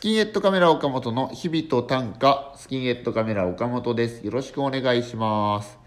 [0.00, 4.24] スキンヘッドカメラ岡本の日々と短歌、スキンヘッドカメラ岡本です。
[4.24, 5.78] よろしくお願いします。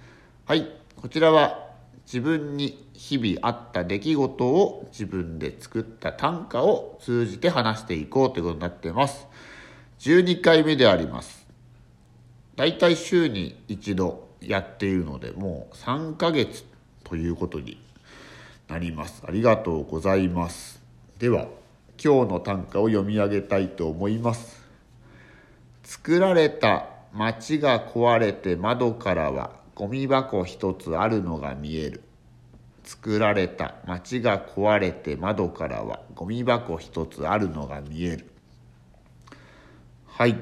[0.46, 0.68] はい、
[0.98, 1.72] こちらは
[2.06, 9.26] 自分に日々あった出来事を自分で作った短歌を通じて話していこうということになっています。
[9.98, 11.48] 12回目であります。
[12.56, 16.66] だいたい週に一度やっているので、もう3ヶ月
[17.04, 17.82] ということに
[18.68, 19.24] なります。
[19.28, 20.84] ありがとうございます。
[21.18, 21.48] では、
[22.02, 24.64] 今日の短歌を読み上げたいと思います。
[25.84, 32.04] 作られた街が壊れて窓からはゴミ箱一つあるのが見える。
[32.84, 38.30] 作られた街が壊れて窓からはゴミ箱一つあるのが見える。
[40.08, 40.36] はい。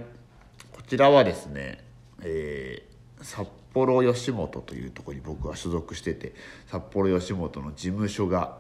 [0.72, 1.84] こちらはですね、
[2.22, 2.92] えー
[3.23, 6.34] 札幌吉本というところに僕は所属してて、
[6.68, 8.58] 札幌吉本の事務所が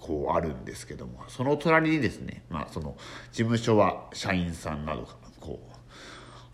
[0.00, 2.96] こうあるんですけどもその隣にですね、まあ、その
[3.32, 5.76] 事務所は社員さんなどがこう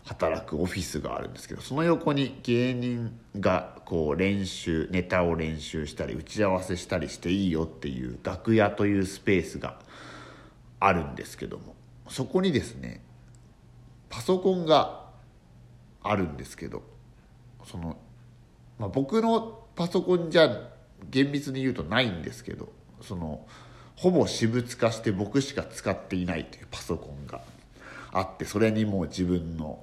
[0.03, 9.79] 働くオフィスがあるんですけどその横に芸人がこう練習ネタを練習したり打ち合わせしたりしていいよっていう楽屋というスペースが
[10.81, 11.73] あるんですけども
[12.09, 13.01] そこにですね
[14.09, 15.05] パソコンが
[16.03, 16.83] あるんですけど
[17.65, 17.97] その、
[18.77, 20.69] まあ、僕のパソコンじゃ
[21.09, 23.45] 厳密に言うとないんですけどその
[23.95, 27.41] ほぼ私物化して僕しか使っていないというパソコンが
[28.11, 29.79] あってそれにもう自分の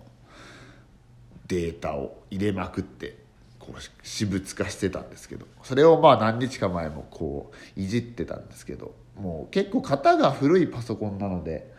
[1.48, 3.18] データを入れまくって
[3.58, 11.72] こう私物化してたんですけどそれをまあ何日か前もこういじってたんですけどもう結構型が古いパソコンなので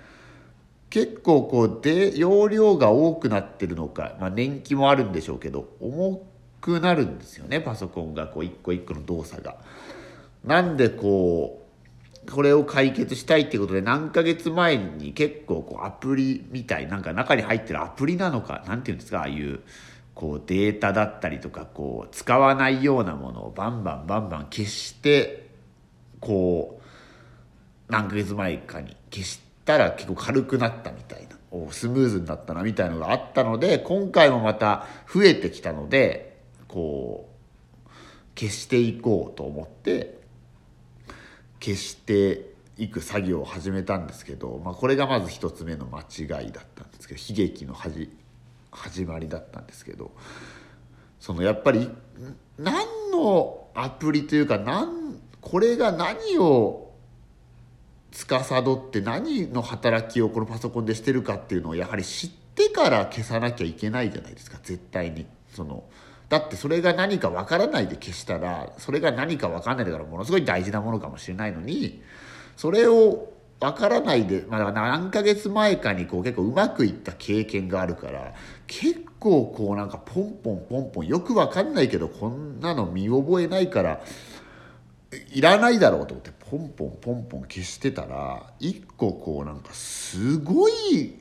[0.90, 6.26] 結構こうで容量が多くなってるのか、まあ、年季もあるんでしょうけど重
[6.62, 9.58] くなるんですよねパソコンがこう一個一個の動作が。
[10.46, 19.62] なんでこうこれを解決したいっていうことで何ヶ月前に結構こうアプリみたいなんか中に入ってるアプリなのかなんていうんですかああいう
[20.16, 25.50] こうデータだったりとかこう使わないようなものをバンバンバンバン消して
[26.20, 36.38] こう何ヶ月前かに消したら結構軽くなったみたいなおスムーズになったなみたいなのがあったので今回もまた増えてきたので
[36.68, 37.30] こ
[37.86, 37.90] う
[38.38, 40.15] 消していこうと思って
[41.66, 48.10] 消していく作業を始めたんですけど、まあ、これがまず一つ目の間違いだったんですけど悲劇の始
[48.70, 50.12] 始まりだったんですけど
[51.20, 51.90] そのやっぱり
[52.60, 56.92] 何のアプリというか何これが何を
[58.12, 65.26] 司って何の働きをこのパソコンでしてるかっていうのをやはり知ってから消さなきゃいけないじゃないですか絶対に。
[65.50, 65.84] その
[66.30, 72.02] だってそれが何かわからないで消したらそれが何かわかんないだからものすごい大事なものかもしれないのに
[72.56, 78.34] それをわからないで、まあ、何ヶ月前かにこう結構うまくいった経験があるから
[78.68, 84.02] 結構こうなんかポンポンポンポンよくわかんないけどこんなの見覚えないから
[85.32, 91.16] いらないだろうと思ってポンポンポンポン消してたら一個こうなんかすごい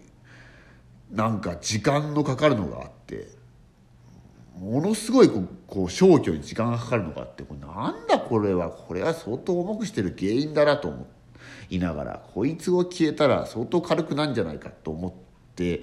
[1.13, 3.34] なんか時間のかかるのがあって。
[4.65, 8.71] ものすごいこうこう消去に時間がかかるのがあってこれなんだこれは。
[8.71, 11.07] これは相当重くしてる原因だなと思
[11.71, 15.13] いながらこいつを消えたら相当軽くなんじゃないかと思っ
[15.55, 15.83] て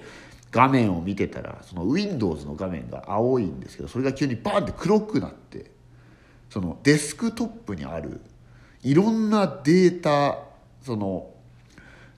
[0.50, 5.70] 画面を見てたらその Windows の画面が青いんですけどそれが急にバーンって黒くなって
[6.50, 8.20] そのデスクトップにある
[8.82, 10.38] いろんなデータ
[10.82, 11.30] その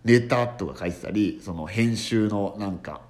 [0.05, 3.01] ネタとか書いてたりその編集のなんか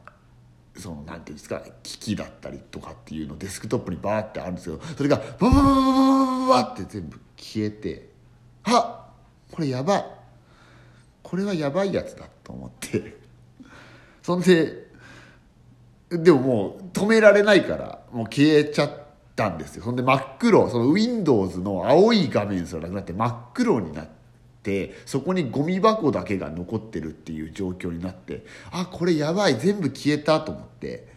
[0.77, 8.09] そのなんていうんですか機器だったりとかっていうのデスクトップにバーってあるんですけどそれがブブブブブブバって全部消えて
[8.65, 9.09] あ
[9.53, 10.05] これやばい
[11.23, 13.17] これはやばいやつだと思って
[14.23, 14.85] そんで
[16.11, 18.93] でももう止められないからもう消えちゃっ
[19.37, 24.14] たんですよそんで真っ黒その Windows の青い画面すらなくなって真っ黒になって。
[25.05, 31.13] そこにゴミ箱だけが残ってるっていう状況になってあこれやばい全部消えたと思って。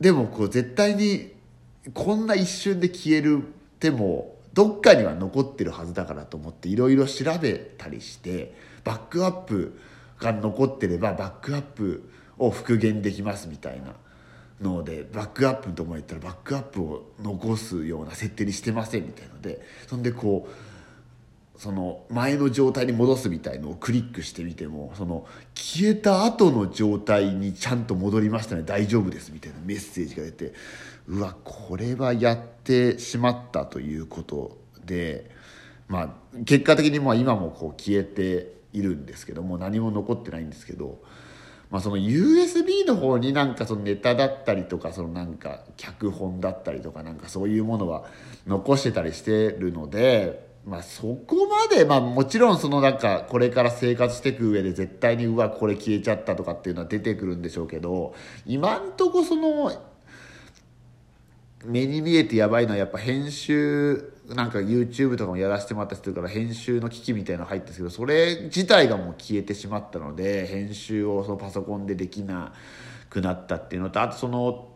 [0.00, 1.32] でもこう絶対に
[1.94, 3.46] こんな一瞬で消えるっ
[3.78, 8.52] てもどっかには残ってるはずだからと思っていろいろ調べたりして
[8.82, 9.78] バックアップ
[10.18, 13.94] が残ってればバックアップを復元できますみたいな。
[14.60, 20.71] のでバックアップのところに行ったらバックアップを残すような設定にしてませんみたいのでそんでこう
[21.62, 28.64] その前の状態に戻すみたいのをクリックしてみてもその消えた後の状態にちゃんと戻りましたね。
[28.64, 30.54] 大丈夫ですみたいなメッセージが出て
[31.06, 35.30] うわこれはやってしまったということで
[35.86, 36.00] ま
[36.34, 40.98] あ結果的にまあ今もこう消えているんですけども何も残ってないんですけど
[41.70, 48.04] まあ、その USB の方になんかそのネタだったりとかそのなんか脚本だったりとかなんかそういうものは
[48.46, 58.14] 残してたりしてるので、まあ、そこまで、まあ、もちろんそのなんかこれから生活していく上で絶対にうわこれ消えちゃったとかっていうのは出てくるんでしょうけど
[58.46, 59.72] 今んとこその
[61.64, 72.52] 目に見えてやばいのはやっぱ編集なんか YouTube とかもやらせてもらったりするから編集の機器みたいなの入ってるんですけどそれ自体がもう消えてしまったので編集をそのパソコンでできな
[73.10, 74.68] くなったっていうのとあとその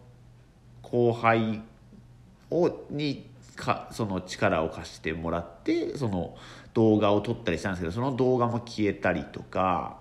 [0.82, 1.62] 後輩
[2.50, 6.36] をにかその力を貸してもらってその
[6.74, 9.98] 動画を撮ったりしたんですけどその動画も消えたりとか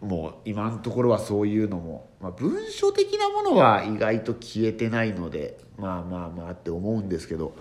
[0.00, 7.56] もう今のところはそういうのも、まあ、文書的なものは意外と消えてないのでまあまあまあって思うんですけど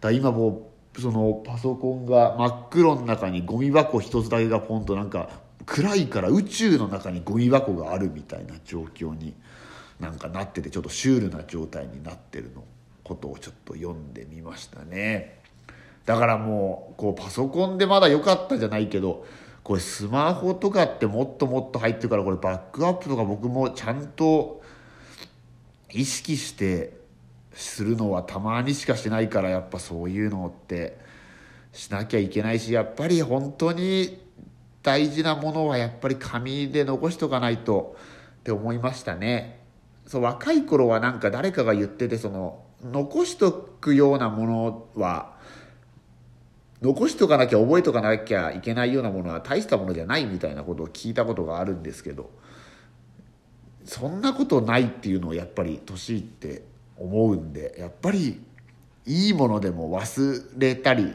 [0.00, 5.30] だ今もうそのパソコンが真っ黒の中にゴミ箱一つだけがポンとなんか
[5.66, 9.34] 暗いから宇宙の中にゴミ箱があるみたいな状況に
[10.00, 12.64] なんかなっててちょっとシュールな状態になってるの。
[13.10, 15.40] ことをちょっと読んでみましたね
[16.06, 19.26] だからもうこうパソコンでまだ良かったじゃないけど
[19.64, 24.62] これスマホとかってもっともっと入ってるからこれバックアップとか僕もちゃんと
[25.92, 26.98] 意識して
[27.52, 30.98] するのはたまにしかしてないからやっぱそういうのって
[31.72, 34.22] しなきゃいけないしやっぱり本当に
[34.82, 37.96] 大事なものはやっぱり紙で残しとかないと
[38.40, 39.60] って思いましたね。
[40.06, 45.38] そう若い頃はなんか誰かが言っててその残しとくようなものは
[46.82, 52.30] 残しとかなきゃ覚えとかなきゃいけないようなものは大したものじゃないみたいなことを聞いたことがあるんですけど
[53.84, 56.62] そんなことないっていうのをやっぱり年いって
[56.96, 58.40] 思うんでやっぱり
[59.06, 61.12] いいものでも忘れたり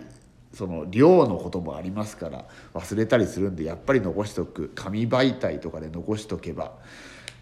[0.53, 6.73] その量のこともありますから忘れたりするんでやっぱり残しとく紙媒体とかで残しとけば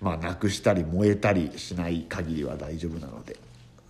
[0.01, 3.37] まあなくしたり燃えたりしない限りは大丈夫なので。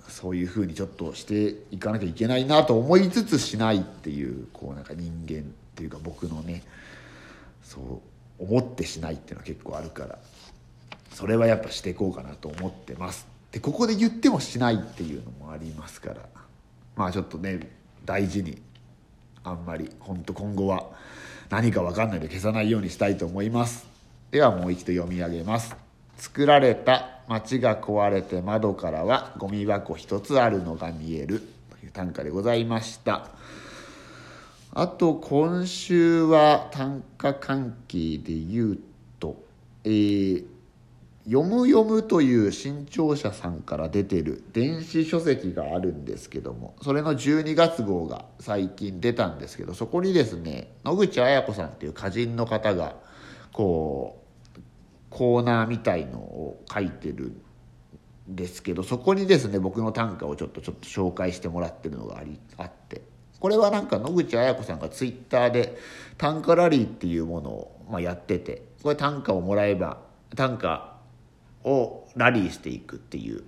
[0.07, 5.43] そういうふうにちょっとしていかなきゃいけないなと思いつつしないっていうこうなんか人間っ
[5.75, 6.63] ていうか僕のね
[7.63, 8.01] そ
[8.39, 10.19] う思ってしないっていうのは結構あるから
[11.11, 13.27] それはやっぱしていこうかなと思ってます。
[13.51, 16.21] でここで言ってもしないっていうのもありますから
[16.95, 17.71] まあちょっとね
[18.03, 18.59] 大事に
[19.43, 20.89] あんまり本当今後は
[21.49, 23.85] 何か分かんないで消さないようにしたいと思います
[24.31, 25.75] ではもう一度読み上げます
[26.17, 31.41] 作られた街が壊れて窓からはゴミ箱一つあるのが見える。
[31.69, 33.27] という短歌でございました。
[34.75, 38.79] あと今週は短歌関係で言う
[39.19, 39.43] と
[39.83, 40.45] えー
[41.25, 52.95] 読む読むという新潮社さんから出てる電子書籍があるんですけどもそれの12月号が最近出たんですけどそこにですね野口綾子さんっていう歌人の方が
[53.53, 54.22] こう
[55.13, 57.35] コーナーみたいのを書いてる
[58.29, 63.01] んですけどそこにですね僕の短歌をちょっとちょっと紹介してもらってるのがありあって。
[63.39, 65.77] これはなんか野口綾子さんがツイッターで
[66.17, 69.97] 短歌ラリーっていうものをまやっててこれ短歌をもらえば
[70.33, 70.93] 短歌
[71.65, 73.43] をラリーしていくっていう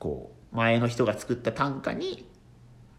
[0.00, 2.26] こう前の人が作った短歌に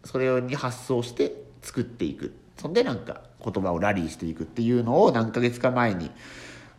[0.06, 2.34] それに発想して作っていく。
[2.58, 6.12] そんでなんか言葉をラリーしていくっていうのを何ヶ月か前に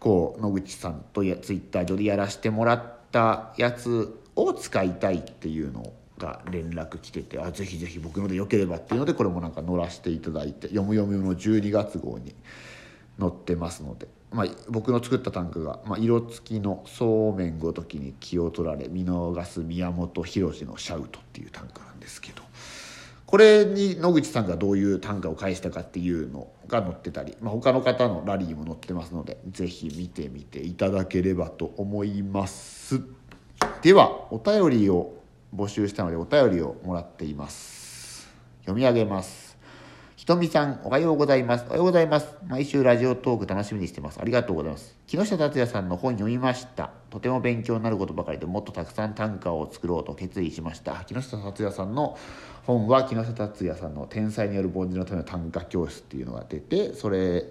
[0.02, 12.34] こう野口さんとやツイッター上でやらせてもらったやつを使いたいっていうのが連絡来ててあぜひぜひ僕のでよければっていうのでこれもなんか載らせていただいて「読む読む」の12月号に
[13.20, 14.08] 載ってますので。
[14.32, 22.42] まあ、僕の作った短歌が「まあ、色付きのそうめんごときに気を取られ見逃す宮本浩次のシャウト」っていう短歌なんですけど
[23.32, 33.00] これに野口さんがどういう短歌を返したかっていうのが載ってたり、まあ、他の方のラリーも載ってますので是非見てみていただければと思います。
[33.80, 35.14] ではお便りを
[35.56, 38.28] 募集したのでお便りをもらっています。
[38.66, 39.51] 読み上げます。
[40.22, 41.64] ひとみさん、おはようございます。
[41.66, 42.36] おはようございます。
[42.46, 44.20] 毎週ラジオトーク楽しみにしてます。
[44.20, 44.96] ありがとうございます。
[45.08, 46.90] 木下達也さんの本読みました。
[47.10, 51.04] とても勉強になることばかりでもっとたくさん短歌を作ろうと決意しました。
[51.06, 52.16] 木下達也さんの
[52.64, 57.44] 本は木下達也さんの天才による凡人のための短歌教室っていうのが出て、それ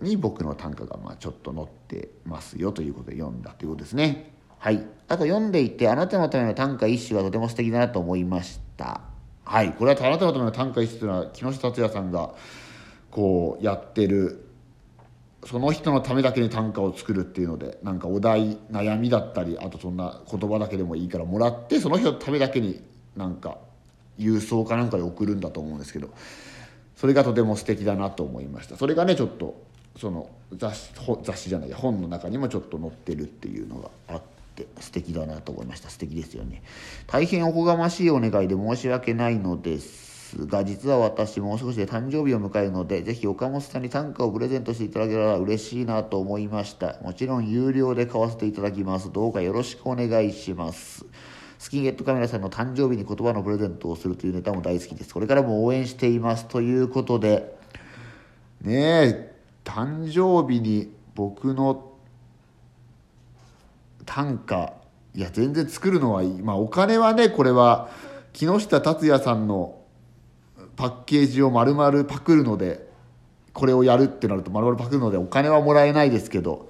[0.00, 4.34] に僕の短歌がまあちょっと載ってますよということで読んだということですね。
[4.60, 4.84] はい。
[5.08, 9.09] あと読んでいて、あなたのための短歌一首がとても素敵だなと思いました。
[9.50, 12.30] はい、これはあなたのための短歌一首というのは木下達也さんが
[13.10, 14.46] こうやってる
[15.44, 22.80] その人のためだけに短歌を作るっていうのでなんかお題悩みだったりあとそんな言葉だけでもいいからもらってその人のためだけに
[23.16, 23.58] なんか
[24.20, 26.10] 郵送かなんかで送るんだと思うんですけど
[26.94, 28.76] それがとても素敵だなと思いました。
[28.76, 29.60] それがねちょっと
[29.98, 30.92] その雑誌
[31.24, 34.29] 雑誌じゃない本の中にもちょっと載ってるっていうのがあって
[34.78, 35.90] 素敵だなと思いました。
[35.90, 36.62] 素敵ですよね。
[37.06, 46.98] 大変おこがましいお願いで申し訳ないのですが実は私もう少しで誕生日を迎えるのでぜひ岡本さんに短歌をプレゼントしていただけたら嬉しいなと思いました。
[47.02, 49.12] もちろん有料で買わせていただきます。
[49.12, 51.04] どうかよろしくお願いします。
[51.58, 55.12] スキンヘッドカメラさんの誕生日に言葉のプレゼントをするというネタも大好きです。
[55.12, 57.58] これからも応援していますということで。
[58.62, 61.89] ねえ誕生日に僕の
[64.10, 64.72] 短歌
[65.14, 66.42] いや全然作るのはいい。
[66.42, 67.88] まあお金はねこれは
[68.32, 69.82] 木下達也さんの
[70.74, 72.88] パッケージを丸々パクるので
[73.52, 76.68] これをやるってなると丸々パクるのでお金はもらえないですけど。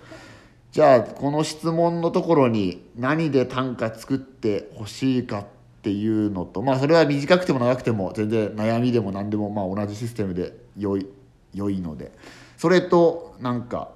[0.73, 5.47] じゃあこの質問のところに何で短歌作ってほしいかっ
[5.83, 11.09] ていうのとまあそれは短くても長くても全然悩みでも何でもまあ同じシステムで良い
[11.55, 12.13] 良いので。
[12.57, 13.89] それとなんか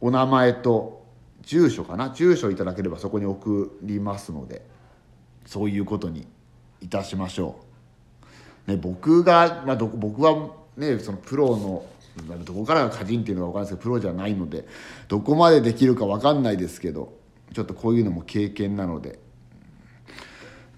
[0.00, 1.01] お名前と
[1.42, 2.10] 住所かな？
[2.10, 4.62] 住所いただければそこに送りますので
[5.44, 6.26] そういうことに
[6.80, 7.56] いたしましょ
[8.66, 8.70] う。
[8.70, 11.84] ね、僕が、まあ、僕はねそのプロの
[12.44, 14.66] どこからが歌人っていうのが分かるんですけどプロじゃないので
[15.08, 17.12] どこまでできるか分かんないですけど
[17.52, 19.18] ちょっとこういうのも経験なので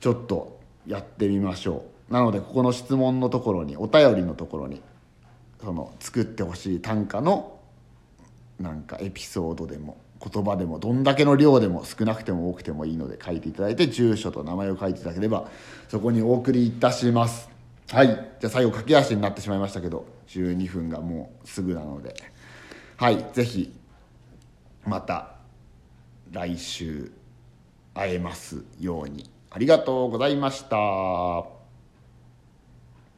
[0.01, 4.81] ちょっとやってみましょうなのでここの質問のところにお便りのところに
[5.63, 7.59] その作ってほしい短歌の
[8.61, 15.49] なんかエピソードでも言葉でもどんだけの量でも少なくても多くてもいいので書いていただいて住所と名前を書いていただければ
[15.89, 17.51] そこにお送りいたします。
[17.91, 18.07] はい。
[18.07, 22.15] じゃあ最後駆け足になってしまいましたけど12分がもうすぐなので。
[22.97, 23.25] はい。
[23.33, 23.73] 是非
[24.87, 25.35] また
[26.33, 27.13] 来週
[27.95, 29.29] 会えますように。
[29.51, 31.54] ありがとうございました。